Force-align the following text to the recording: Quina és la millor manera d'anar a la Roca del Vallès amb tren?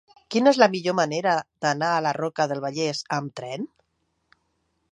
Quina 0.35 0.51
és 0.51 0.59
la 0.61 0.67
millor 0.75 0.95
manera 0.99 1.33
d'anar 1.65 1.91
a 1.97 2.01
la 2.05 2.13
Roca 2.19 2.47
del 2.53 2.63
Vallès 2.65 3.03
amb 3.19 3.37
tren? 3.41 3.69